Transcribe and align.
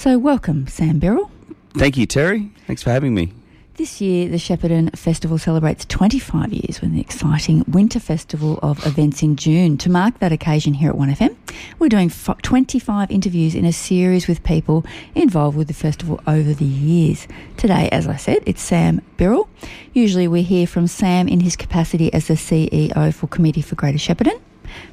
So, 0.00 0.16
welcome, 0.16 0.66
Sam 0.66 0.98
Birrell. 0.98 1.30
Thank 1.74 1.98
you, 1.98 2.06
Terry. 2.06 2.50
Thanks 2.66 2.82
for 2.82 2.88
having 2.88 3.14
me. 3.14 3.34
This 3.74 4.00
year, 4.00 4.30
the 4.30 4.38
Shepparton 4.38 4.96
Festival 4.96 5.36
celebrates 5.36 5.84
25 5.84 6.54
years 6.54 6.80
with 6.80 6.92
an 6.92 6.98
exciting 6.98 7.66
winter 7.68 8.00
festival 8.00 8.58
of 8.62 8.86
events 8.86 9.22
in 9.22 9.36
June. 9.36 9.76
To 9.76 9.90
mark 9.90 10.18
that 10.20 10.32
occasion 10.32 10.72
here 10.72 10.88
at 10.88 10.96
1FM, 10.96 11.36
we're 11.78 11.90
doing 11.90 12.08
25 12.08 13.10
interviews 13.10 13.54
in 13.54 13.66
a 13.66 13.74
series 13.74 14.26
with 14.26 14.42
people 14.42 14.86
involved 15.14 15.54
with 15.54 15.68
the 15.68 15.74
festival 15.74 16.18
over 16.26 16.54
the 16.54 16.64
years. 16.64 17.28
Today, 17.58 17.90
as 17.92 18.08
I 18.08 18.16
said, 18.16 18.38
it's 18.46 18.62
Sam 18.62 19.02
Birrell. 19.18 19.50
Usually 19.92 20.26
we 20.26 20.40
hear 20.40 20.66
from 20.66 20.86
Sam 20.86 21.28
in 21.28 21.40
his 21.40 21.56
capacity 21.56 22.10
as 22.14 22.28
the 22.28 22.36
CEO 22.36 23.12
for 23.12 23.26
Committee 23.26 23.60
for 23.60 23.74
Greater 23.74 23.98
Shepparton, 23.98 24.40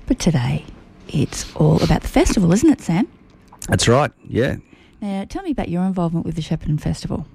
but 0.06 0.20
today 0.20 0.66
it's 1.08 1.56
all 1.56 1.82
about 1.82 2.02
the 2.02 2.10
festival, 2.10 2.52
isn't 2.52 2.70
it, 2.70 2.82
Sam? 2.82 3.08
That's 3.70 3.88
right, 3.88 4.12
yeah. 4.28 4.58
Now, 5.02 5.26
tell 5.28 5.44
me 5.44 5.52
about 5.52 5.70
your 5.70 5.84
involvement 5.84 6.26
with 6.26 6.36
the 6.36 6.42
Shepparton 6.42 6.80
Festival. 6.80 7.28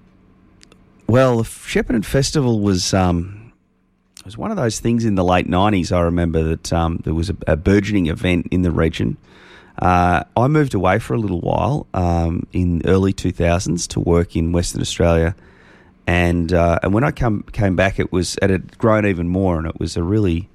Well, 1.07 1.39
the 1.39 1.45
Shepparton 1.45 2.05
Festival 2.05 2.61
was 2.61 2.93
um, 2.95 3.53
was 4.25 4.39
one 4.39 4.51
of 4.51 4.57
those 4.57 4.81
things 4.81 5.05
in 5.05 5.15
the 5.15 5.25
late 5.25 5.49
nineties. 5.49 5.93
I 5.93 6.01
remember 6.01 6.43
that 6.43 6.73
um, 6.73 7.01
there 7.05 7.15
was 7.15 7.31
a, 7.31 7.37
a, 7.47 7.57
burgeoning 7.57 8.07
event 8.07 8.49
in 8.51 8.63
the 8.63 8.71
region. 8.71 9.17
Uh, 9.79 10.25
I 10.37 10.49
moved 10.49 10.75
away 10.75 10.99
for 10.99 11.15
a 11.15 11.19
little 11.19 11.41
while 11.41 11.87
um, 11.95 12.47
in 12.53 12.83
early 12.85 13.13
two 13.13 13.33
thousands 13.33 13.87
to 13.89 14.01
work 14.01 14.37
in 14.37 14.53
Western 14.53 14.81
Australia, 14.81 15.35
and 16.07 16.53
uh, 16.53 16.79
and 16.83 16.93
when 16.93 17.05
I 17.05 17.11
come 17.11 17.45
came 17.53 17.77
back, 17.77 17.99
it 17.99 18.11
was 18.11 18.37
it 18.43 18.51
had 18.51 18.79
grown 18.79 19.07
even 19.07 19.29
more, 19.29 19.59
and 19.59 19.67
it 19.67 19.79
was 19.79 19.97
a 19.97 20.03
really 20.03 20.49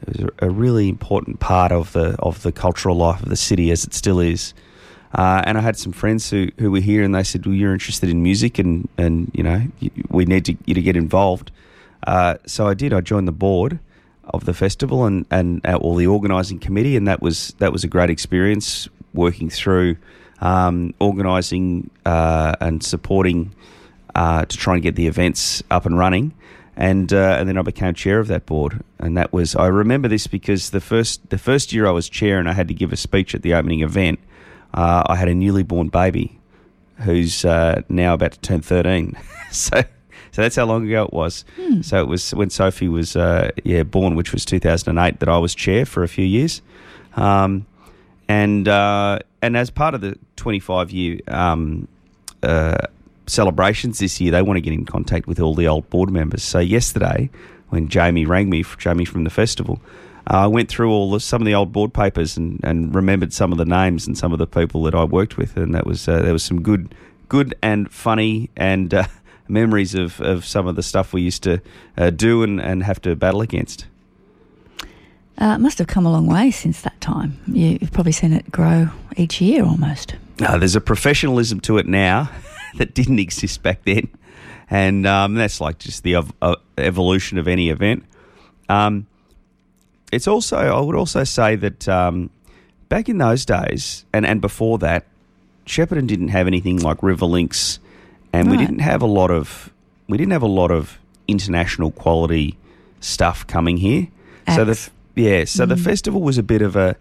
it 0.00 0.08
was 0.08 0.28
a, 0.40 0.46
a 0.46 0.50
really 0.50 0.88
important 0.88 1.40
part 1.40 1.72
of 1.72 1.92
the 1.92 2.16
of 2.18 2.42
the 2.42 2.52
cultural 2.52 2.96
life 2.96 3.22
of 3.22 3.28
the 3.28 3.36
city 3.36 3.70
as 3.70 3.84
it 3.84 3.94
still 3.94 4.20
is. 4.20 4.52
Uh, 5.14 5.42
and 5.44 5.58
I 5.58 5.60
had 5.60 5.76
some 5.76 5.92
friends 5.92 6.30
who, 6.30 6.48
who 6.58 6.70
were 6.70 6.80
here, 6.80 7.02
and 7.02 7.14
they 7.14 7.22
said, 7.22 7.44
"Well, 7.44 7.54
you're 7.54 7.72
interested 7.72 8.08
in 8.08 8.22
music, 8.22 8.58
and 8.58 8.88
and 8.96 9.30
you 9.34 9.42
know, 9.42 9.62
we 10.08 10.24
need 10.24 10.46
to, 10.46 10.56
you 10.64 10.74
to 10.74 10.82
get 10.82 10.96
involved." 10.96 11.50
Uh, 12.06 12.36
so 12.46 12.66
I 12.66 12.74
did. 12.74 12.92
I 12.92 13.00
joined 13.00 13.28
the 13.28 13.32
board 13.32 13.78
of 14.24 14.44
the 14.44 14.54
festival 14.54 15.04
and 15.04 15.26
and 15.30 15.64
uh, 15.66 15.76
all 15.76 15.96
the 15.96 16.06
organising 16.06 16.58
committee, 16.58 16.96
and 16.96 17.06
that 17.06 17.20
was 17.20 17.54
that 17.58 17.72
was 17.72 17.84
a 17.84 17.88
great 17.88 18.10
experience 18.10 18.88
working 19.12 19.50
through 19.50 19.96
um, 20.40 20.94
organising 20.98 21.90
uh, 22.06 22.54
and 22.60 22.82
supporting 22.82 23.54
uh, 24.14 24.44
to 24.46 24.56
try 24.56 24.74
and 24.74 24.82
get 24.82 24.96
the 24.96 25.06
events 25.06 25.62
up 25.70 25.86
and 25.86 25.98
running. 25.98 26.32
And 26.74 27.12
uh, 27.12 27.36
and 27.38 27.46
then 27.46 27.58
I 27.58 27.62
became 27.62 27.92
chair 27.92 28.18
of 28.18 28.28
that 28.28 28.46
board, 28.46 28.82
and 28.98 29.14
that 29.18 29.30
was 29.30 29.54
I 29.54 29.66
remember 29.66 30.08
this 30.08 30.26
because 30.26 30.70
the 30.70 30.80
first 30.80 31.28
the 31.28 31.36
first 31.36 31.70
year 31.70 31.86
I 31.86 31.90
was 31.90 32.08
chair, 32.08 32.38
and 32.38 32.48
I 32.48 32.54
had 32.54 32.66
to 32.68 32.74
give 32.74 32.94
a 32.94 32.96
speech 32.96 33.34
at 33.34 33.42
the 33.42 33.52
opening 33.52 33.80
event 33.80 34.18
uh, 34.74 35.04
I 35.06 35.16
had 35.16 35.28
a 35.28 35.34
newly 35.34 35.62
born 35.62 35.88
baby 35.88 36.38
who's 36.98 37.44
uh, 37.44 37.82
now 37.88 38.14
about 38.14 38.32
to 38.32 38.40
turn 38.40 38.62
13. 38.62 39.16
so 39.50 39.82
so 40.32 40.40
that's 40.40 40.56
how 40.56 40.64
long 40.64 40.86
ago 40.86 41.04
it 41.04 41.12
was. 41.12 41.44
Hmm. 41.56 41.82
So 41.82 42.00
it 42.00 42.08
was 42.08 42.32
when 42.34 42.48
Sophie 42.48 42.88
was 42.88 43.16
uh, 43.16 43.50
yeah 43.64 43.82
born, 43.82 44.14
which 44.16 44.32
was 44.32 44.44
2008, 44.44 45.20
that 45.20 45.28
I 45.28 45.38
was 45.38 45.54
chair 45.54 45.84
for 45.84 46.02
a 46.02 46.08
few 46.08 46.24
years. 46.24 46.62
Um, 47.16 47.66
and 48.28 48.66
uh, 48.66 49.18
and 49.42 49.56
as 49.56 49.70
part 49.70 49.94
of 49.94 50.00
the 50.00 50.18
25 50.36 50.90
year 50.90 51.20
um, 51.28 51.86
uh, 52.42 52.78
celebrations 53.26 53.98
this 53.98 54.20
year, 54.20 54.32
they 54.32 54.40
want 54.40 54.56
to 54.56 54.62
get 54.62 54.72
in 54.72 54.86
contact 54.86 55.26
with 55.26 55.38
all 55.38 55.54
the 55.54 55.68
old 55.68 55.88
board 55.90 56.10
members. 56.10 56.42
So 56.42 56.58
yesterday, 56.58 57.28
when 57.68 57.88
Jamie 57.88 58.24
rang 58.24 58.48
me, 58.48 58.64
Jamie 58.78 59.04
from 59.04 59.24
the 59.24 59.30
festival, 59.30 59.82
I 60.26 60.46
went 60.46 60.68
through 60.68 60.90
all 60.90 61.10
the, 61.10 61.20
some 61.20 61.42
of 61.42 61.46
the 61.46 61.54
old 61.54 61.72
board 61.72 61.92
papers 61.92 62.36
and, 62.36 62.60
and 62.62 62.94
remembered 62.94 63.32
some 63.32 63.52
of 63.52 63.58
the 63.58 63.64
names 63.64 64.06
and 64.06 64.16
some 64.16 64.32
of 64.32 64.38
the 64.38 64.46
people 64.46 64.82
that 64.84 64.94
I 64.94 65.04
worked 65.04 65.36
with, 65.36 65.56
and 65.56 65.74
that 65.74 65.86
was 65.86 66.06
uh, 66.08 66.20
there 66.22 66.32
was 66.32 66.44
some 66.44 66.62
good, 66.62 66.94
good 67.28 67.54
and 67.62 67.90
funny 67.92 68.50
and 68.56 68.94
uh, 68.94 69.06
memories 69.48 69.94
of, 69.94 70.20
of 70.20 70.44
some 70.44 70.66
of 70.66 70.76
the 70.76 70.82
stuff 70.82 71.12
we 71.12 71.22
used 71.22 71.42
to 71.42 71.60
uh, 71.96 72.10
do 72.10 72.42
and, 72.42 72.60
and 72.60 72.82
have 72.84 73.00
to 73.02 73.16
battle 73.16 73.40
against. 73.40 73.86
Uh, 75.38 75.54
it 75.56 75.58
must 75.60 75.78
have 75.78 75.86
come 75.86 76.06
a 76.06 76.12
long 76.12 76.26
way 76.26 76.50
since 76.50 76.82
that 76.82 77.00
time. 77.00 77.38
You, 77.46 77.78
have 77.80 77.90
probably 77.90 78.12
seen 78.12 78.32
it 78.32 78.50
grow 78.52 78.90
each 79.16 79.40
year 79.40 79.64
almost. 79.64 80.14
Uh, 80.40 80.58
there's 80.58 80.76
a 80.76 80.80
professionalism 80.80 81.58
to 81.60 81.78
it 81.78 81.86
now 81.86 82.30
that 82.76 82.94
didn't 82.94 83.18
exist 83.18 83.62
back 83.62 83.82
then, 83.84 84.08
and 84.70 85.06
um, 85.06 85.34
that's 85.34 85.60
like 85.60 85.78
just 85.78 86.04
the 86.04 86.14
ev- 86.14 86.32
evolution 86.78 87.38
of 87.38 87.48
any 87.48 87.70
event. 87.70 88.04
Um, 88.68 89.06
it's 90.12 90.28
also 90.28 90.56
I 90.56 90.80
would 90.80 90.94
also 90.94 91.24
say 91.24 91.56
that 91.56 91.88
um, 91.88 92.30
back 92.88 93.08
in 93.08 93.18
those 93.18 93.44
days 93.44 94.04
and, 94.12 94.24
and 94.24 94.40
before 94.40 94.78
that, 94.78 95.06
Shepparton 95.66 96.06
didn't 96.06 96.28
have 96.28 96.46
anything 96.46 96.78
like 96.78 97.02
River 97.02 97.26
Links, 97.26 97.78
and 98.32 98.48
right. 98.48 98.58
we 98.58 98.64
didn't 98.64 98.80
have 98.80 99.02
a 99.02 99.06
lot 99.06 99.30
of 99.30 99.72
we 100.08 100.18
didn't 100.18 100.32
have 100.32 100.42
a 100.42 100.46
lot 100.48 100.70
of 100.70 100.98
international 101.26 101.90
quality 101.90 102.58
stuff 103.00 103.46
coming 103.46 103.78
here. 103.78 104.08
Acts. 104.46 104.56
So 104.56 104.64
the 104.64 104.90
yeah, 105.14 105.44
so 105.44 105.64
mm. 105.64 105.70
the 105.70 105.76
festival 105.76 106.20
was 106.20 106.38
a 106.38 106.42
bit 106.42 106.62
of 106.62 106.76
a 106.76 106.96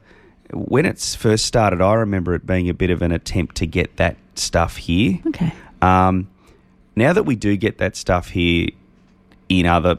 when 0.53 0.85
it 0.85 0.99
first 0.99 1.45
started. 1.45 1.81
I 1.81 1.93
remember 1.95 2.33
it 2.33 2.45
being 2.45 2.69
a 2.69 2.73
bit 2.73 2.89
of 2.89 3.01
an 3.01 3.11
attempt 3.11 3.57
to 3.57 3.67
get 3.67 3.97
that 3.97 4.15
stuff 4.35 4.77
here. 4.77 5.19
Okay. 5.27 5.51
Um, 5.81 6.29
now 6.95 7.13
that 7.13 7.23
we 7.23 7.35
do 7.35 7.57
get 7.57 7.79
that 7.79 7.95
stuff 7.95 8.29
here 8.29 8.69
in 9.49 9.65
other 9.65 9.97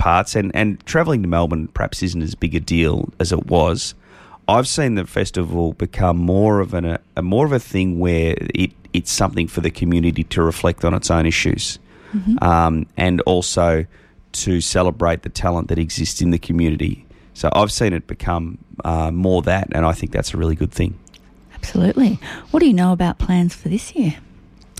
parts, 0.00 0.34
and, 0.34 0.50
and 0.54 0.84
travelling 0.86 1.22
to 1.22 1.28
Melbourne 1.28 1.68
perhaps 1.68 2.02
isn't 2.02 2.22
as 2.22 2.34
big 2.34 2.54
a 2.54 2.60
deal 2.60 3.12
as 3.20 3.32
it 3.32 3.46
was. 3.46 3.94
I've 4.48 4.66
seen 4.66 4.94
the 4.94 5.06
festival 5.06 5.74
become 5.74 6.16
more 6.16 6.60
of 6.60 6.72
an, 6.74 6.86
a, 6.86 7.00
a 7.16 7.22
more 7.22 7.44
of 7.44 7.52
a 7.52 7.60
thing 7.60 8.00
where 8.00 8.34
it, 8.54 8.72
it's 8.94 9.12
something 9.12 9.46
for 9.46 9.60
the 9.60 9.70
community 9.70 10.24
to 10.24 10.42
reflect 10.42 10.84
on 10.84 10.94
its 10.94 11.10
own 11.10 11.26
issues, 11.26 11.78
mm-hmm. 12.12 12.42
um, 12.42 12.86
and 12.96 13.20
also 13.20 13.84
to 14.32 14.60
celebrate 14.60 15.22
the 15.22 15.28
talent 15.28 15.68
that 15.68 15.78
exists 15.78 16.22
in 16.22 16.30
the 16.30 16.38
community. 16.38 17.04
So 17.34 17.50
I've 17.52 17.70
seen 17.70 17.92
it 17.92 18.06
become 18.06 18.56
uh, 18.84 19.10
more 19.10 19.42
that, 19.42 19.68
and 19.72 19.84
I 19.84 19.92
think 19.92 20.12
that's 20.12 20.32
a 20.32 20.38
really 20.38 20.56
good 20.56 20.72
thing. 20.72 20.98
Absolutely. 21.54 22.18
What 22.50 22.60
do 22.60 22.66
you 22.66 22.72
know 22.72 22.92
about 22.92 23.18
plans 23.18 23.54
for 23.54 23.68
this 23.68 23.94
year? 23.94 24.16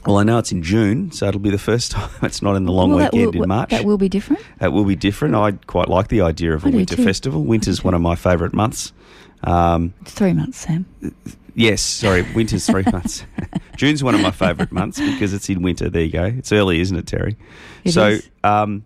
Well, 0.06 0.16
I 0.16 0.22
know 0.22 0.38
it's 0.38 0.50
in 0.50 0.62
June, 0.62 1.12
so 1.12 1.28
it'll 1.28 1.40
be 1.40 1.50
the 1.50 1.58
first 1.58 1.90
time 1.92 2.10
it's 2.22 2.42
not 2.42 2.56
in 2.56 2.64
the 2.64 2.72
long 2.72 2.90
well, 2.90 3.10
weekend 3.12 3.34
will, 3.34 3.42
in 3.42 3.48
March. 3.48 3.70
That 3.70 3.84
will 3.84 3.98
be 3.98 4.08
different. 4.08 4.42
That 4.58 4.72
will 4.72 4.84
be 4.84 4.96
different. 4.96 5.34
I 5.34 5.52
quite 5.52 5.88
like 5.88 6.08
the 6.08 6.22
idea 6.22 6.54
of 6.54 6.64
a 6.64 6.70
winter 6.70 6.96
festival. 6.96 7.44
Winter's 7.44 7.84
one 7.84 7.94
of 7.94 8.00
my 8.00 8.16
favourite 8.16 8.54
months. 8.54 8.92
Um, 9.44 9.94
it's 10.02 10.12
three 10.12 10.32
months, 10.32 10.58
Sam. 10.58 10.86
Yes, 11.54 11.82
sorry, 11.82 12.22
winter's 12.34 12.66
three 12.66 12.84
months. 12.92 13.24
June's 13.76 14.04
one 14.04 14.14
of 14.14 14.20
my 14.20 14.30
favourite 14.30 14.72
months 14.72 15.00
because 15.00 15.32
it's 15.32 15.48
in 15.48 15.62
winter. 15.62 15.88
There 15.88 16.02
you 16.02 16.12
go. 16.12 16.24
It's 16.24 16.52
early, 16.52 16.80
isn't 16.80 16.96
it, 16.96 17.06
Terry? 17.06 17.36
It 17.84 17.92
so. 17.92 18.18
Um, 18.44 18.84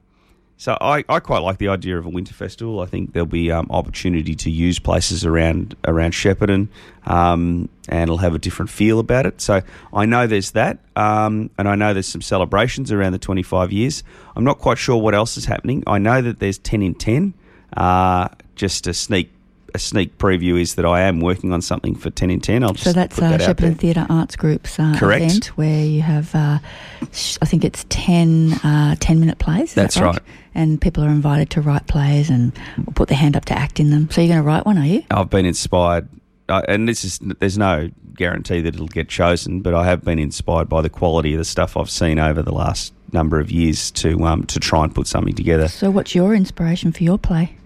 so 0.57 0.79
I, 0.81 1.05
I 1.09 1.21
quite 1.21 1.41
like 1.41 1.59
the 1.59 1.69
idea 1.69 1.99
of 1.99 2.07
a 2.07 2.09
winter 2.09 2.33
festival. 2.33 2.81
I 2.81 2.87
think 2.87 3.13
there'll 3.13 3.27
be 3.27 3.51
um, 3.51 3.67
opportunity 3.71 4.35
to 4.37 4.51
use 4.51 4.79
places 4.79 5.25
around 5.25 5.77
around 5.85 6.13
Shepparton, 6.13 6.69
um, 7.07 7.69
and 7.89 8.03
it'll 8.05 8.19
have 8.19 8.35
a 8.35 8.39
different 8.39 8.71
feel 8.71 9.01
about 9.01 9.27
it. 9.27 9.41
So 9.41 9.63
I 9.93 10.07
know 10.07 10.27
there's 10.27 10.53
that, 10.53 10.79
um, 10.95 11.51
and 11.59 11.69
I 11.69 11.75
know 11.75 11.93
there's 11.93 12.07
some 12.07 12.23
celebrations 12.23 12.93
around 12.93 13.13
the 13.13 13.19
25 13.19 13.73
years. 13.73 14.05
I'm 14.37 14.45
not 14.45 14.59
quite 14.59 14.79
sure 14.79 14.97
what 14.97 15.15
else 15.15 15.37
is 15.37 15.45
happening. 15.47 15.83
I 15.87 15.99
know 15.99 16.23
that 16.23 16.39
there's 16.39 16.59
10 16.59 16.83
in 16.83 16.95
10. 16.95 17.35
Uh, 17.77 18.29
just 18.55 18.87
a 18.87 18.95
sneak 18.95 19.34
a 19.75 19.79
sneak 19.79 20.17
preview 20.19 20.61
is 20.61 20.77
that 20.77 20.87
I 20.87 21.03
am 21.03 21.21
working 21.21 21.53
on 21.53 21.61
something 21.61 21.97
for 21.97 22.09
10 22.09 22.31
in 22.31 22.41
10. 22.41 22.63
I'll 22.63 22.75
so 22.77 22.93
that's 22.93 23.21
uh, 23.21 23.37
that 23.37 23.41
Shepparton 23.41 23.77
Theatre 23.77 24.07
Arts 24.09 24.37
Group's 24.37 24.79
uh, 24.79 24.97
event 25.03 25.47
where 25.57 25.85
you 25.85 26.01
have, 26.01 26.33
uh, 26.35 26.61
I 27.03 27.45
think 27.45 27.65
it's 27.65 27.85
10, 27.89 28.53
uh, 28.65 28.95
10 29.01 29.19
minute 29.19 29.39
plays. 29.39 29.75
That's 29.75 29.97
that 29.97 30.05
right? 30.05 30.13
right? 30.13 30.23
And 30.55 30.81
people 30.81 31.03
are 31.03 31.09
invited 31.09 31.51
to 31.51 31.61
write 31.61 31.89
plays 31.89 32.31
and 32.31 32.53
put 32.95 33.09
their 33.09 33.19
hand 33.19 33.37
up 33.37 33.47
to 33.47 33.59
act 33.59 33.81
in 33.81 33.91
them. 33.91 34.09
So 34.11 34.21
you're 34.21 34.29
going 34.29 34.43
to 34.43 34.47
write 34.47 34.65
one, 34.65 34.79
are 34.79 34.87
you? 34.87 35.03
I've 35.11 35.31
been 35.31 35.47
inspired. 35.47 36.09
Uh, 36.49 36.63
and 36.69 36.87
this 36.87 37.05
is 37.05 37.19
there's 37.41 37.59
no 37.59 37.91
guarantee 38.15 38.61
that 38.61 38.75
it'll 38.75 38.87
get 38.87 39.09
chosen, 39.09 39.61
but 39.61 39.75
I 39.75 39.87
have 39.87 40.05
been 40.05 40.19
inspired 40.19 40.69
by 40.69 40.83
the 40.83 40.91
quality 40.91 41.33
of 41.33 41.39
the 41.39 41.45
stuff 41.45 41.77
I've 41.77 41.91
seen 41.91 42.19
over 42.19 42.43
the 42.43 42.53
last 42.53 42.93
number 43.13 43.41
of 43.41 43.51
years 43.51 43.91
to 43.93 44.23
um, 44.27 44.45
to 44.45 44.61
try 44.61 44.85
and 44.85 44.95
put 44.95 45.07
something 45.07 45.35
together. 45.35 45.69
So, 45.69 45.91
what's 45.91 46.15
your 46.15 46.35
inspiration 46.35 46.93
for 46.93 47.03
your 47.03 47.17
play? 47.17 47.57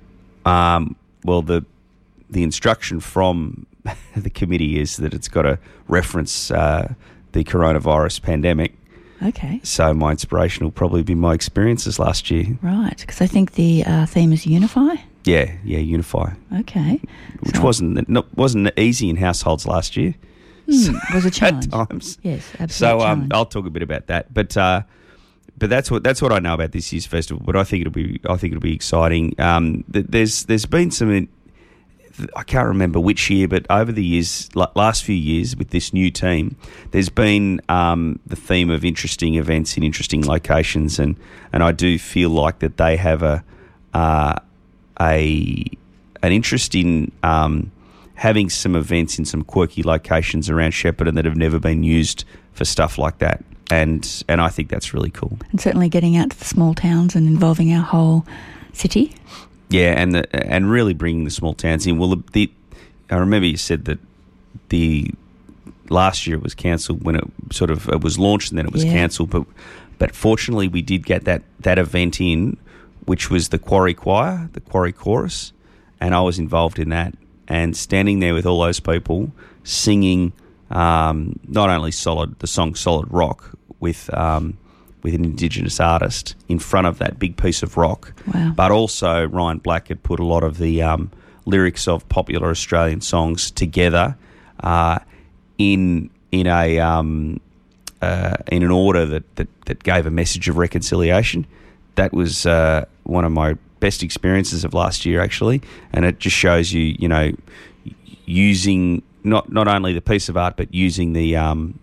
Um, 0.46 0.94
well, 1.24 1.42
the 1.42 1.64
the 2.30 2.42
instruction 2.42 3.00
from 3.00 3.66
the 4.16 4.30
committee 4.30 4.78
is 4.78 4.96
that 4.98 5.14
it's 5.14 5.28
got 5.28 5.42
to 5.42 5.58
reference 5.88 6.50
uh, 6.50 6.94
the 7.32 7.44
coronavirus 7.44 8.22
pandemic. 8.22 8.74
Okay. 9.22 9.60
So 9.64 9.92
my 9.94 10.12
inspiration 10.12 10.64
will 10.64 10.70
probably 10.70 11.02
be 11.02 11.14
my 11.14 11.34
experiences 11.34 11.98
last 11.98 12.30
year. 12.30 12.56
Right, 12.62 12.96
because 12.98 13.20
I 13.20 13.26
think 13.26 13.52
the 13.52 13.84
uh, 13.84 14.06
theme 14.06 14.32
is 14.32 14.46
unify. 14.46 14.94
Yeah, 15.24 15.52
yeah, 15.64 15.78
unify. 15.78 16.32
Okay. 16.60 17.00
Which 17.40 17.56
so 17.56 17.62
wasn't 17.62 18.08
not, 18.08 18.34
wasn't 18.36 18.70
easy 18.78 19.10
in 19.10 19.16
households 19.16 19.66
last 19.66 19.96
year. 19.96 20.14
Mm, 20.68 21.14
was 21.14 21.24
a 21.24 21.30
challenge 21.32 21.66
at 21.66 21.70
times. 21.72 22.18
Yes, 22.22 22.48
absolutely. 22.60 23.00
So 23.00 23.06
um, 23.06 23.28
I'll 23.32 23.46
talk 23.46 23.66
a 23.66 23.70
bit 23.70 23.82
about 23.82 24.06
that, 24.06 24.32
but. 24.32 24.56
Uh, 24.56 24.82
but 25.58 25.70
that's 25.70 25.90
what 25.90 26.04
that's 26.04 26.22
what 26.22 26.32
I 26.32 26.38
know 26.38 26.54
about 26.54 26.70
this 26.70 26.92
year's 26.92 27.06
festival. 27.06 27.42
But 27.44 27.56
I 27.56 27.64
think 27.64 27.80
it'll 27.80 27.92
be 27.92 28.20
I 28.28 28.36
think 28.36 28.52
it'll 28.52 28.60
be 28.60 28.76
exciting. 28.76 29.34
Um, 29.40 29.82
there's 29.88 30.44
there's 30.44 30.66
been 30.66 30.92
some 30.92 31.28
I 32.36 32.42
can't 32.42 32.68
remember 32.68 33.00
which 33.00 33.30
year, 33.30 33.48
but 33.48 33.66
over 33.70 33.92
the 33.92 34.04
years, 34.04 34.48
last 34.54 35.04
few 35.04 35.14
years 35.14 35.56
with 35.56 35.70
this 35.70 35.92
new 35.92 36.10
team, 36.10 36.56
there's 36.90 37.08
been 37.08 37.60
um, 37.68 38.18
the 38.26 38.36
theme 38.36 38.70
of 38.70 38.84
interesting 38.84 39.36
events 39.36 39.76
in 39.76 39.82
interesting 39.82 40.26
locations, 40.26 40.98
and, 40.98 41.16
and 41.52 41.62
I 41.62 41.72
do 41.72 41.98
feel 41.98 42.30
like 42.30 42.60
that 42.60 42.76
they 42.76 42.96
have 42.96 43.22
a 43.22 43.44
uh, 43.94 44.36
a 45.00 45.64
an 46.22 46.32
interest 46.32 46.74
in 46.74 47.12
um, 47.22 47.70
having 48.14 48.50
some 48.50 48.74
events 48.74 49.18
in 49.18 49.24
some 49.24 49.42
quirky 49.42 49.82
locations 49.82 50.50
around 50.50 50.72
Shepparton 50.72 51.14
that 51.14 51.24
have 51.24 51.36
never 51.36 51.58
been 51.58 51.84
used 51.84 52.24
for 52.52 52.64
stuff 52.64 52.98
like 52.98 53.18
that. 53.18 53.44
And 53.70 54.24
and 54.28 54.40
I 54.40 54.48
think 54.48 54.70
that's 54.70 54.94
really 54.94 55.10
cool. 55.10 55.38
And 55.50 55.60
certainly 55.60 55.88
getting 55.88 56.16
out 56.16 56.30
to 56.30 56.38
the 56.38 56.44
small 56.44 56.74
towns 56.74 57.14
and 57.14 57.28
involving 57.28 57.72
our 57.72 57.82
whole 57.82 58.26
city. 58.72 59.14
Yeah, 59.70 60.00
and 60.00 60.14
the, 60.14 60.36
and 60.36 60.70
really 60.70 60.94
bringing 60.94 61.24
the 61.24 61.30
small 61.30 61.54
towns 61.54 61.86
in. 61.86 61.98
Well, 61.98 62.10
the, 62.10 62.22
the 62.32 62.50
I 63.10 63.16
remember 63.16 63.46
you 63.46 63.56
said 63.56 63.84
that 63.86 63.98
the 64.68 65.10
last 65.90 66.26
year 66.26 66.36
it 66.36 66.42
was 66.42 66.54
cancelled 66.54 67.02
when 67.02 67.16
it 67.16 67.24
sort 67.50 67.70
of 67.70 67.88
it 67.88 68.02
was 68.02 68.18
launched 68.18 68.50
and 68.50 68.58
then 68.58 68.66
it 68.66 68.72
was 68.72 68.84
yeah. 68.84 68.92
cancelled, 68.92 69.30
but 69.30 69.44
but 69.98 70.14
fortunately 70.14 70.68
we 70.68 70.82
did 70.82 71.04
get 71.04 71.24
that 71.24 71.42
that 71.60 71.78
event 71.78 72.20
in, 72.20 72.56
which 73.04 73.30
was 73.30 73.48
the 73.48 73.58
Quarry 73.58 73.94
Choir, 73.94 74.48
the 74.52 74.60
Quarry 74.60 74.92
Chorus, 74.92 75.52
and 76.00 76.14
I 76.14 76.20
was 76.20 76.38
involved 76.38 76.78
in 76.78 76.88
that 76.90 77.14
and 77.46 77.76
standing 77.76 78.20
there 78.20 78.34
with 78.34 78.46
all 78.46 78.60
those 78.60 78.78
people 78.78 79.32
singing 79.64 80.32
um, 80.70 81.38
not 81.48 81.70
only 81.70 81.90
solid 81.90 82.38
the 82.38 82.46
song 82.46 82.74
"Solid 82.74 83.10
Rock" 83.10 83.52
with 83.80 84.12
um, 84.14 84.58
with 85.02 85.14
an 85.14 85.24
Indigenous 85.24 85.80
artist 85.80 86.34
in 86.48 86.58
front 86.58 86.86
of 86.86 86.98
that 86.98 87.18
big 87.18 87.36
piece 87.36 87.62
of 87.62 87.76
rock, 87.76 88.12
wow. 88.34 88.52
but 88.54 88.70
also 88.70 89.26
Ryan 89.26 89.58
Black 89.58 89.88
had 89.88 90.02
put 90.02 90.20
a 90.20 90.24
lot 90.24 90.42
of 90.42 90.58
the 90.58 90.82
um, 90.82 91.10
lyrics 91.46 91.88
of 91.88 92.08
popular 92.08 92.50
Australian 92.50 93.00
songs 93.00 93.50
together 93.50 94.16
uh, 94.60 94.98
in 95.56 96.10
in 96.30 96.46
a 96.46 96.78
um, 96.78 97.40
uh, 98.02 98.36
in 98.52 98.62
an 98.62 98.70
order 98.70 99.06
that, 99.06 99.36
that 99.36 99.48
that 99.66 99.82
gave 99.82 100.06
a 100.06 100.10
message 100.10 100.48
of 100.48 100.56
reconciliation. 100.56 101.46
That 101.94 102.12
was 102.12 102.46
uh, 102.46 102.84
one 103.04 103.24
of 103.24 103.32
my 103.32 103.56
best 103.80 104.02
experiences 104.02 104.64
of 104.64 104.74
last 104.74 105.04
year, 105.06 105.20
actually, 105.20 105.62
and 105.92 106.04
it 106.04 106.18
just 106.18 106.36
shows 106.36 106.72
you, 106.72 106.96
you 106.98 107.08
know, 107.08 107.32
using 108.24 109.02
not 109.24 109.50
not 109.50 109.68
only 109.68 109.92
the 109.92 110.00
piece 110.00 110.28
of 110.28 110.36
art 110.36 110.56
but 110.56 110.72
using 110.72 111.12
the 111.12 111.36
um, 111.36 111.78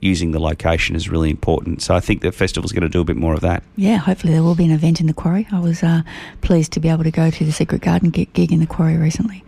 using 0.00 0.30
the 0.30 0.38
location 0.38 0.94
is 0.94 1.08
really 1.08 1.30
important. 1.30 1.82
So 1.82 1.94
I 1.94 2.00
think 2.00 2.22
the 2.22 2.32
festival's 2.32 2.72
going 2.72 2.82
to 2.82 2.88
do 2.88 3.00
a 3.00 3.04
bit 3.04 3.16
more 3.16 3.34
of 3.34 3.40
that. 3.40 3.62
Yeah, 3.76 3.96
hopefully 3.96 4.32
there 4.32 4.42
will 4.42 4.54
be 4.54 4.64
an 4.64 4.70
event 4.70 5.00
in 5.00 5.06
the 5.06 5.14
quarry. 5.14 5.46
I 5.50 5.60
was 5.60 5.82
uh, 5.82 6.02
pleased 6.40 6.72
to 6.72 6.80
be 6.80 6.88
able 6.88 7.04
to 7.04 7.10
go 7.10 7.30
to 7.30 7.44
the 7.44 7.52
Secret 7.52 7.82
Garden 7.82 8.10
gig 8.10 8.52
in 8.52 8.60
the 8.60 8.66
quarry 8.66 8.96
recently. 8.96 9.44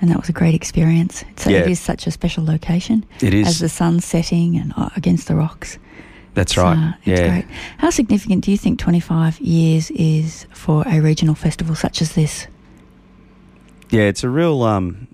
And 0.00 0.10
that 0.10 0.18
was 0.18 0.28
a 0.28 0.32
great 0.32 0.54
experience. 0.54 1.22
It's, 1.30 1.46
yeah. 1.46 1.58
It 1.58 1.70
is 1.70 1.78
such 1.78 2.08
a 2.08 2.10
special 2.10 2.44
location. 2.44 3.04
It 3.20 3.34
is. 3.34 3.46
As 3.46 3.58
the 3.60 3.68
sun's 3.68 4.04
setting 4.04 4.56
and 4.56 4.74
uh, 4.76 4.90
against 4.96 5.28
the 5.28 5.36
rocks. 5.36 5.78
That's 6.34 6.56
right. 6.56 6.76
Uh, 6.76 6.92
it's 7.04 7.20
yeah. 7.20 7.28
great. 7.28 7.44
How 7.78 7.90
significant 7.90 8.44
do 8.44 8.50
you 8.50 8.56
think 8.56 8.80
25 8.80 9.38
years 9.40 9.90
is 9.92 10.46
for 10.52 10.82
a 10.88 11.00
regional 11.00 11.34
festival 11.34 11.74
such 11.74 12.02
as 12.02 12.14
this? 12.14 12.48
Yeah, 13.90 14.02
it's 14.02 14.24
a 14.24 14.28
real. 14.28 14.62
Um, 14.62 15.06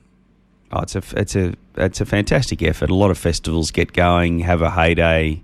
oh, 0.73 0.81
it's 0.81 0.97
a 0.97 1.03
it's 1.17 1.37
a 1.37 1.55
it's 1.76 2.00
a 2.00 2.06
fantastic 2.06 2.62
effort. 2.62 2.91
A 2.91 2.94
lot 2.94 3.11
of 3.11 3.19
festivals 3.19 3.70
get 3.70 3.93
going, 3.93 4.41
have 4.41 4.62
a 4.62 4.70
heyday, 4.70 5.43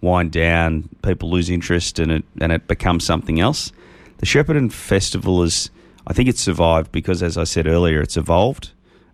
wind 0.00 0.32
down, 0.32 0.88
people 1.02 1.30
lose 1.30 1.50
interest, 1.50 1.98
and 1.98 2.12
it 2.12 2.24
and 2.40 2.52
it 2.52 2.66
becomes 2.66 3.04
something 3.04 3.40
else. 3.40 3.72
The 4.18 4.26
Shepparton 4.26 4.72
Festival 4.72 5.42
is, 5.42 5.70
I 6.06 6.12
think, 6.12 6.28
it's 6.28 6.40
survived 6.40 6.90
because, 6.90 7.22
as 7.22 7.36
I 7.36 7.44
said 7.44 7.66
earlier, 7.66 8.00
it's 8.00 8.16
evolved, 8.16 8.70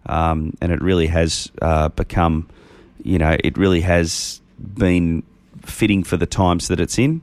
um, 0.06 0.56
and 0.60 0.70
it 0.70 0.80
really 0.80 1.08
has 1.08 1.50
uh, 1.60 1.88
become, 1.88 2.48
you 3.02 3.18
know, 3.18 3.36
it 3.42 3.58
really 3.58 3.80
has 3.80 4.40
been 4.58 5.24
fitting 5.62 6.04
for 6.04 6.16
the 6.16 6.26
times 6.26 6.68
that 6.68 6.78
it's 6.78 6.98
in, 6.98 7.22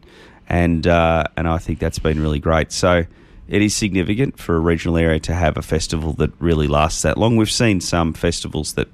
and 0.50 0.86
uh, 0.88 1.24
and 1.38 1.48
I 1.48 1.58
think 1.58 1.80
that's 1.80 2.00
been 2.00 2.22
really 2.22 2.40
great. 2.40 2.72
So 2.72 3.06
it 3.50 3.62
is 3.62 3.76
significant 3.76 4.40
for 4.40 4.56
a 4.56 4.60
regional 4.60 4.98
area 4.98 5.20
to 5.20 5.34
have 5.34 5.58
a 5.58 5.62
festival 5.62 6.14
that 6.14 6.32
really 6.40 6.68
lasts 6.68 7.02
that 7.02 7.18
long. 7.18 7.36
We've 7.36 7.52
seen 7.52 7.82
some 7.82 8.14
festivals 8.14 8.74
that 8.74 8.88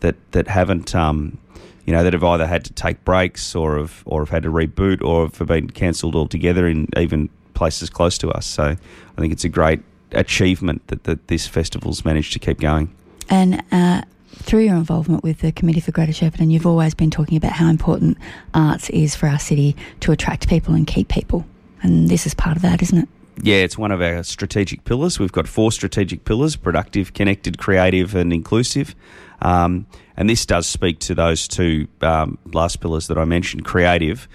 that 0.00 0.16
that 0.32 0.48
haven't. 0.48 0.94
Um, 0.94 1.38
you 1.86 1.92
know 1.92 2.02
that 2.02 2.14
have 2.14 2.24
either 2.24 2.46
had 2.46 2.64
to 2.64 2.72
take 2.72 3.04
breaks 3.04 3.54
or 3.54 3.76
have 3.76 4.02
or 4.06 4.22
have 4.22 4.30
had 4.30 4.44
to 4.44 4.50
reboot 4.50 5.02
or 5.02 5.28
have 5.28 5.48
been 5.48 5.68
cancelled 5.68 6.16
altogether 6.16 6.66
in 6.66 6.88
even 6.96 7.28
places 7.52 7.90
close 7.90 8.16
to 8.18 8.30
us. 8.30 8.46
So 8.46 8.64
I 8.64 9.20
think 9.20 9.34
it's 9.34 9.44
a 9.44 9.50
great 9.50 9.80
achievement 10.12 10.86
that, 10.88 11.04
that 11.04 11.28
this 11.28 11.46
festival's 11.46 12.04
managed 12.04 12.32
to 12.32 12.38
keep 12.38 12.58
going. 12.58 12.94
And 13.28 13.62
uh, 13.70 14.02
through 14.34 14.60
your 14.60 14.76
involvement 14.76 15.22
with 15.22 15.40
the 15.40 15.52
Committee 15.52 15.80
for 15.80 15.92
Greater 15.92 16.12
Shepparton, 16.12 16.50
you've 16.50 16.66
always 16.66 16.94
been 16.94 17.10
talking 17.10 17.36
about 17.36 17.52
how 17.52 17.68
important 17.68 18.18
arts 18.52 18.90
is 18.90 19.14
for 19.14 19.28
our 19.28 19.38
city 19.38 19.76
to 20.00 20.12
attract 20.12 20.48
people 20.48 20.74
and 20.74 20.86
keep 20.86 21.08
people. 21.08 21.44
And 21.82 22.08
this 22.08 22.26
is 22.26 22.34
part 22.34 22.56
of 22.56 22.62
that, 22.62 22.82
isn't 22.82 22.98
it? 22.98 23.08
Yeah, 23.42 23.56
it's 23.56 23.76
one 23.76 23.90
of 23.90 24.00
our 24.00 24.22
strategic 24.22 24.84
pillars. 24.84 25.18
We've 25.18 25.32
got 25.32 25.48
four 25.48 25.72
strategic 25.72 26.24
pillars 26.24 26.56
productive, 26.56 27.14
connected, 27.14 27.58
creative, 27.58 28.14
and 28.14 28.32
inclusive. 28.32 28.94
Um, 29.42 29.86
and 30.16 30.30
this 30.30 30.46
does 30.46 30.66
speak 30.66 31.00
to 31.00 31.14
those 31.14 31.48
two 31.48 31.88
um, 32.00 32.38
last 32.52 32.80
pillars 32.80 33.08
that 33.08 33.18
I 33.18 33.24
mentioned. 33.24 33.64
Creative, 33.64 34.28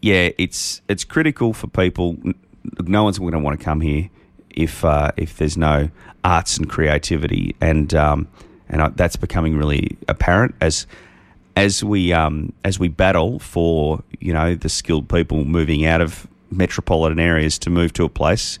yeah, 0.00 0.30
it's 0.38 0.80
it's 0.88 1.04
critical 1.04 1.52
for 1.52 1.66
people. 1.66 2.16
No 2.78 3.04
one's 3.04 3.18
going 3.18 3.32
to 3.32 3.38
want 3.38 3.58
to 3.58 3.64
come 3.64 3.80
here 3.80 4.08
if 4.50 4.84
uh, 4.84 5.10
if 5.16 5.36
there's 5.38 5.56
no 5.56 5.90
arts 6.22 6.56
and 6.56 6.68
creativity. 6.68 7.56
And 7.60 7.92
um, 7.94 8.28
and 8.68 8.82
I, 8.82 8.88
that's 8.90 9.16
becoming 9.16 9.56
really 9.56 9.98
apparent 10.08 10.54
as 10.60 10.86
as 11.56 11.82
we 11.82 12.12
um, 12.12 12.52
as 12.64 12.78
we 12.78 12.88
battle 12.88 13.40
for 13.40 14.02
you 14.20 14.32
know 14.32 14.54
the 14.54 14.68
skilled 14.68 15.08
people 15.08 15.44
moving 15.44 15.84
out 15.84 16.00
of 16.00 16.28
metropolitan 16.50 17.18
areas 17.18 17.58
to 17.60 17.70
move 17.70 17.92
to 17.94 18.04
a 18.04 18.08
place. 18.08 18.58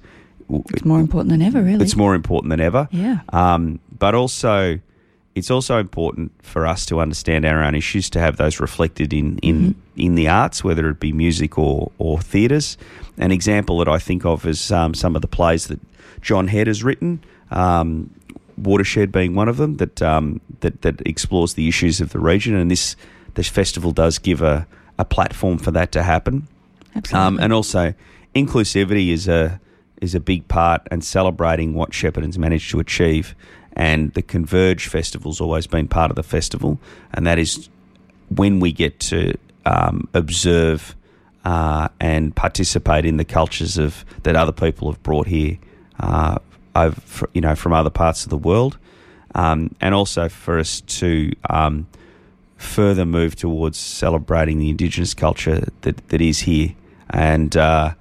It's 0.48 0.84
more 0.84 1.00
important 1.00 1.30
than 1.30 1.42
ever, 1.42 1.62
really. 1.62 1.84
It's 1.84 1.96
more 1.96 2.14
important 2.14 2.50
than 2.50 2.60
ever. 2.60 2.88
Yeah. 2.90 3.20
Um, 3.32 3.78
but 3.96 4.14
also, 4.14 4.80
it's 5.34 5.50
also 5.50 5.78
important 5.78 6.32
for 6.42 6.66
us 6.66 6.84
to 6.86 7.00
understand 7.00 7.44
our 7.44 7.62
own 7.62 7.74
issues 7.74 8.10
to 8.10 8.20
have 8.20 8.36
those 8.36 8.58
reflected 8.58 9.12
in 9.12 9.38
in, 9.38 9.60
mm-hmm. 9.60 10.00
in 10.00 10.14
the 10.16 10.28
arts, 10.28 10.64
whether 10.64 10.88
it 10.88 10.98
be 10.98 11.12
music 11.12 11.56
or 11.56 11.92
or 11.98 12.20
theatres. 12.20 12.76
An 13.18 13.30
example 13.30 13.78
that 13.78 13.88
I 13.88 13.98
think 13.98 14.24
of 14.24 14.46
is 14.46 14.72
um, 14.72 14.94
some 14.94 15.14
of 15.14 15.22
the 15.22 15.28
plays 15.28 15.66
that 15.68 15.80
John 16.20 16.48
Head 16.48 16.66
has 16.66 16.82
written. 16.82 17.22
Um, 17.50 18.10
Watershed 18.56 19.10
being 19.10 19.34
one 19.34 19.48
of 19.48 19.56
them 19.56 19.76
that 19.78 20.02
um, 20.02 20.40
that 20.60 20.82
that 20.82 21.00
explores 21.06 21.54
the 21.54 21.66
issues 21.66 22.00
of 22.00 22.10
the 22.10 22.18
region, 22.18 22.54
and 22.54 22.70
this 22.70 22.94
this 23.34 23.48
festival 23.48 23.92
does 23.92 24.18
give 24.18 24.42
a, 24.42 24.66
a 24.98 25.04
platform 25.04 25.56
for 25.56 25.70
that 25.70 25.92
to 25.92 26.02
happen. 26.02 26.46
Absolutely, 26.94 27.26
um, 27.26 27.40
and 27.40 27.52
also 27.52 27.94
inclusivity 28.34 29.10
is 29.10 29.28
a 29.28 29.60
is 30.00 30.14
a 30.14 30.20
big 30.20 30.48
part, 30.48 30.86
and 30.90 31.04
celebrating 31.04 31.74
what 31.74 31.90
Shepparton's 31.90 32.38
managed 32.38 32.70
to 32.70 32.80
achieve. 32.80 33.34
And 33.74 34.12
the 34.14 34.22
Converge 34.22 34.88
Festival's 34.88 35.40
always 35.40 35.66
been 35.66 35.88
part 35.88 36.10
of 36.10 36.16
the 36.16 36.22
festival, 36.22 36.78
and 37.12 37.26
that 37.26 37.38
is 37.38 37.68
when 38.28 38.60
we 38.60 38.72
get 38.72 38.98
to 39.00 39.34
um, 39.64 40.08
observe 40.12 40.96
uh, 41.44 41.88
and 42.00 42.34
participate 42.34 43.04
in 43.04 43.16
the 43.16 43.24
cultures 43.24 43.78
of 43.78 44.04
that 44.22 44.36
other 44.36 44.52
people 44.52 44.90
have 44.90 45.02
brought 45.02 45.26
here. 45.26 45.58
Uh, 45.98 46.38
over, 46.74 47.28
you 47.34 47.40
know, 47.40 47.54
from 47.54 47.72
other 47.72 47.90
parts 47.90 48.24
of 48.24 48.30
the 48.30 48.36
world, 48.36 48.78
um, 49.34 49.74
and 49.80 49.94
also 49.94 50.28
for 50.28 50.58
us 50.58 50.80
to 50.82 51.32
um, 51.48 51.86
further 52.56 53.04
move 53.04 53.36
towards 53.36 53.78
celebrating 53.78 54.58
the 54.58 54.70
Indigenous 54.70 55.14
culture 55.14 55.66
that, 55.82 56.08
that 56.08 56.20
is 56.20 56.40
here, 56.40 56.74
and 57.10 57.56
uh, 57.56 57.94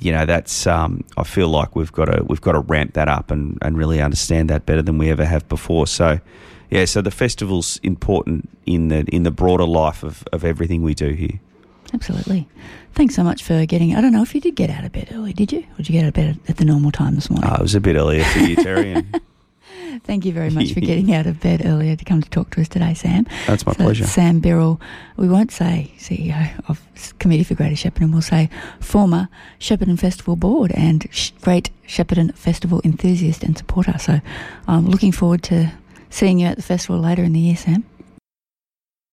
you 0.00 0.12
know 0.12 0.26
that's 0.26 0.66
um, 0.66 1.04
I 1.16 1.24
feel 1.24 1.48
like 1.48 1.76
we've 1.76 1.92
got 1.92 2.06
to 2.06 2.24
we've 2.24 2.40
got 2.40 2.52
to 2.52 2.60
ramp 2.60 2.94
that 2.94 3.08
up 3.08 3.30
and, 3.30 3.58
and 3.62 3.76
really 3.76 4.00
understand 4.00 4.50
that 4.50 4.66
better 4.66 4.82
than 4.82 4.98
we 4.98 5.10
ever 5.10 5.24
have 5.24 5.48
before. 5.48 5.86
So. 5.86 6.20
Yeah, 6.68 6.84
so 6.84 7.00
the 7.00 7.12
festival's 7.12 7.78
important 7.84 8.48
in 8.66 8.88
the 8.88 9.04
in 9.14 9.22
the 9.22 9.30
broader 9.30 9.64
life 9.64 10.02
of, 10.02 10.24
of 10.32 10.44
everything 10.44 10.82
we 10.82 10.94
do 10.94 11.10
here. 11.10 11.38
Absolutely. 11.94 12.48
Thanks 12.94 13.14
so 13.14 13.22
much 13.22 13.42
for 13.42 13.66
getting. 13.66 13.94
I 13.94 14.00
don't 14.00 14.12
know 14.12 14.22
if 14.22 14.34
you 14.34 14.40
did 14.40 14.56
get 14.56 14.70
out 14.70 14.84
of 14.84 14.92
bed 14.92 15.08
early, 15.12 15.32
did 15.32 15.52
you? 15.52 15.60
Or 15.60 15.76
did 15.76 15.90
you 15.90 15.92
get 15.92 16.02
out 16.02 16.08
of 16.08 16.14
bed 16.14 16.40
at 16.48 16.56
the 16.56 16.64
normal 16.64 16.90
time 16.90 17.14
this 17.14 17.30
morning? 17.30 17.48
Oh, 17.50 17.54
it 17.54 17.62
was 17.62 17.74
a 17.74 17.80
bit 17.80 17.96
earlier 17.96 18.24
for 18.24 18.40
you, 18.40 18.56
Terry. 18.56 18.92
And... 18.92 19.20
Thank 20.04 20.24
you 20.24 20.32
very 20.32 20.50
much 20.50 20.72
for 20.72 20.80
getting 20.90 21.12
out 21.14 21.26
of 21.26 21.40
bed 21.40 21.64
earlier 21.64 21.96
to 21.96 22.04
come 22.04 22.22
to 22.22 22.30
talk 22.30 22.50
to 22.50 22.60
us 22.60 22.68
today, 22.68 22.94
Sam. 22.94 23.26
That's 23.46 23.64
my 23.66 23.72
so 23.72 23.84
pleasure. 23.84 24.04
Sam 24.04 24.40
Birrell, 24.40 24.80
we 25.16 25.28
won't 25.28 25.52
say 25.52 25.92
CEO 25.98 26.50
of 26.68 26.82
Committee 27.18 27.44
for 27.44 27.54
Greater 27.54 27.74
Shepparton, 27.74 28.12
we'll 28.12 28.22
say 28.22 28.50
former 28.80 29.28
Shepparton 29.60 29.98
Festival 29.98 30.36
Board 30.36 30.72
and 30.72 31.06
great 31.40 31.70
Shepparton 31.86 32.34
Festival 32.34 32.80
enthusiast 32.84 33.42
and 33.42 33.56
supporter. 33.56 33.98
So 33.98 34.20
I'm 34.66 34.86
looking 34.86 35.12
forward 35.12 35.42
to 35.44 35.72
seeing 36.10 36.38
you 36.38 36.46
at 36.46 36.56
the 36.56 36.62
festival 36.62 36.98
later 37.00 37.22
in 37.22 37.32
the 37.32 37.40
year, 37.40 37.56
Sam. 37.56 37.84